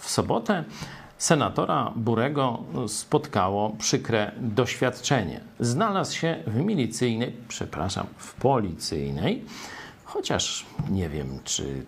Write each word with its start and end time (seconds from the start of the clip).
w 0.00 0.10
sobotę 0.10 0.64
senatora 1.18 1.92
Burego 1.96 2.58
spotkało 2.88 3.70
przykre 3.70 4.32
doświadczenie. 4.36 5.40
Znalazł 5.60 6.16
się 6.16 6.42
w 6.46 6.56
milicyjnej, 6.56 7.36
przepraszam, 7.48 8.06
w 8.16 8.34
policyjnej, 8.34 9.44
chociaż 10.04 10.66
nie 10.90 11.08
wiem, 11.08 11.38
czy 11.44 11.84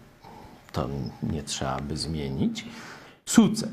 to 0.72 0.88
nie 1.22 1.42
trzeba 1.42 1.80
by 1.80 1.96
zmienić, 1.96 2.64
suce. 3.26 3.68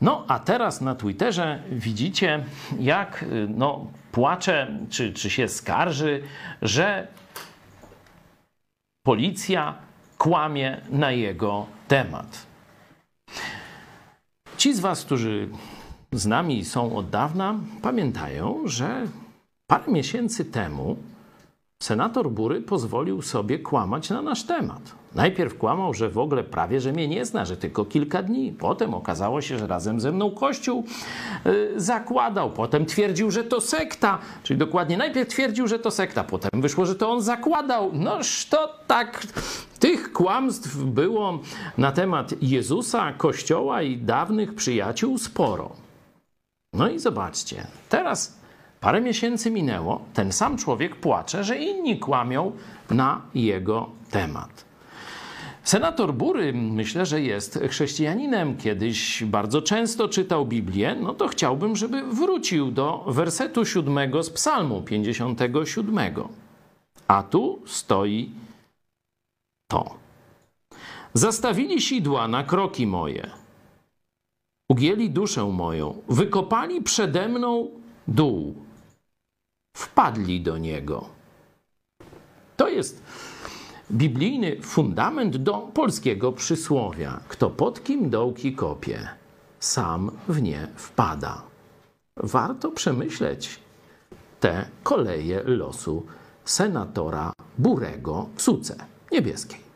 No 0.00 0.24
a 0.28 0.38
teraz 0.38 0.80
na 0.80 0.94
Twitterze 0.94 1.62
widzicie, 1.70 2.44
jak 2.80 3.24
no, 3.48 3.86
płacze, 4.12 4.78
czy, 4.90 5.12
czy 5.12 5.30
się 5.30 5.48
skarży, 5.48 6.22
że 6.62 7.06
policja 9.02 9.74
kłamie 10.18 10.80
na 10.90 11.12
jego 11.12 11.66
temat. 11.88 12.47
Ci 14.58 14.74
z 14.74 14.80
Was, 14.80 15.04
którzy 15.04 15.48
z 16.12 16.26
nami 16.26 16.64
są 16.64 16.96
od 16.96 17.10
dawna, 17.10 17.54
pamiętają, 17.82 18.62
że 18.64 19.06
parę 19.66 19.92
miesięcy 19.92 20.44
temu 20.44 20.96
senator 21.82 22.30
Bury 22.30 22.60
pozwolił 22.60 23.22
sobie 23.22 23.58
kłamać 23.58 24.10
na 24.10 24.22
nasz 24.22 24.44
temat. 24.44 24.80
Najpierw 25.14 25.58
kłamał, 25.58 25.94
że 25.94 26.08
w 26.10 26.18
ogóle 26.18 26.44
prawie, 26.44 26.80
że 26.80 26.92
mnie 26.92 27.08
nie 27.08 27.24
zna, 27.24 27.44
że 27.44 27.56
tylko 27.56 27.84
kilka 27.84 28.22
dni. 28.22 28.52
Potem 28.52 28.94
okazało 28.94 29.40
się, 29.40 29.58
że 29.58 29.66
razem 29.66 30.00
ze 30.00 30.12
mną 30.12 30.30
Kościół 30.30 30.84
yy, 31.44 31.72
zakładał. 31.76 32.50
Potem 32.50 32.86
twierdził, 32.86 33.30
że 33.30 33.44
to 33.44 33.60
sekta. 33.60 34.18
Czyli 34.42 34.58
dokładnie 34.58 34.96
najpierw 34.96 35.28
twierdził, 35.28 35.66
że 35.66 35.78
to 35.78 35.90
sekta. 35.90 36.24
Potem 36.24 36.62
wyszło, 36.62 36.86
że 36.86 36.94
to 36.94 37.10
on 37.10 37.22
zakładał. 37.22 37.90
Noż 37.92 38.46
to 38.46 38.74
tak... 38.86 39.26
Tych 39.78 40.12
kłamstw 40.12 40.76
było 40.76 41.38
na 41.78 41.92
temat 41.92 42.34
Jezusa, 42.42 43.12
Kościoła 43.12 43.82
i 43.82 43.96
dawnych 43.96 44.54
przyjaciół 44.54 45.18
sporo. 45.18 45.70
No 46.72 46.88
i 46.88 46.98
zobaczcie, 46.98 47.66
teraz 47.88 48.37
parę 48.80 49.00
miesięcy 49.00 49.50
minęło, 49.50 50.00
ten 50.14 50.32
sam 50.32 50.56
człowiek 50.56 50.96
płacze, 50.96 51.44
że 51.44 51.58
inni 51.58 51.98
kłamią 51.98 52.52
na 52.90 53.22
jego 53.34 53.90
temat. 54.10 54.68
Senator 55.68 56.14
Bury 56.14 56.52
myślę, 56.52 57.06
że 57.06 57.20
jest 57.20 57.58
chrześcijaninem. 57.68 58.56
Kiedyś 58.56 59.24
bardzo 59.24 59.62
często 59.62 60.08
czytał 60.08 60.46
Biblię. 60.46 60.96
No 61.00 61.14
to 61.14 61.28
chciałbym, 61.28 61.76
żeby 61.76 62.02
wrócił 62.02 62.70
do 62.70 63.04
wersetu 63.06 63.64
siódmego 63.64 64.22
z 64.22 64.30
Psalmu 64.30 64.82
57. 64.82 65.98
A 67.08 67.22
tu 67.22 67.62
stoi 67.66 68.30
to. 69.70 69.94
Zastawili 71.14 71.80
sidła 71.80 72.28
na 72.28 72.44
kroki 72.44 72.86
moje, 72.86 73.30
ugięli 74.68 75.10
duszę 75.10 75.44
moją, 75.44 76.02
wykopali 76.08 76.82
przede 76.82 77.28
mną 77.28 77.70
dół, 78.08 78.54
wpadli 79.98 80.40
do 80.40 80.58
niego. 80.58 81.08
To 82.56 82.68
jest 82.68 83.02
biblijny 83.90 84.62
fundament 84.62 85.36
do 85.36 85.54
polskiego 85.74 86.32
przysłowia. 86.32 87.20
Kto 87.28 87.50
pod 87.50 87.84
kim 87.84 88.10
dołki 88.10 88.52
kopie, 88.52 89.08
sam 89.60 90.10
w 90.28 90.42
nie 90.42 90.68
wpada. 90.76 91.42
Warto 92.16 92.70
przemyśleć 92.70 93.60
te 94.40 94.68
koleje 94.82 95.42
losu 95.42 96.06
senatora 96.44 97.32
Burego 97.58 98.28
w 98.36 98.42
Suce 98.42 98.76
Niebieskiej. 99.12 99.67